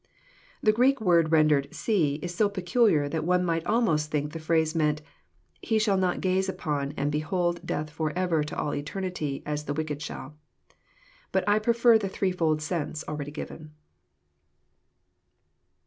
[0.63, 4.73] The Greek word rendered" see" is so peculiar that one might almost think the phrase
[4.73, 5.03] meant,''
[5.61, 10.01] he shall not gaze upon and behold death forever to all eternity, as the wicked
[10.01, 10.35] shall."
[11.31, 13.75] But I prefer the threefold sense already given.